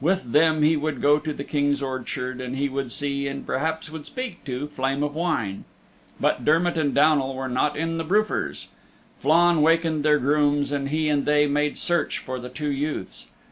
[0.00, 3.86] With them he would go to the King's orchard, and he would see, and perhaps
[3.86, 5.64] he would speak to, Flame of Wine.
[6.18, 8.70] But Dermott and Downal were not in the Brufir's.
[9.22, 13.28] Flann wakened their grooms and he and they made search for the two youths.